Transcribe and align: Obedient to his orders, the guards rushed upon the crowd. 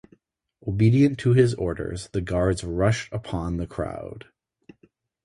Obedient 0.67 1.19
to 1.19 1.33
his 1.33 1.53
orders, 1.53 2.09
the 2.11 2.21
guards 2.21 2.63
rushed 2.63 3.13
upon 3.13 3.57
the 3.57 3.67
crowd. 3.67 4.25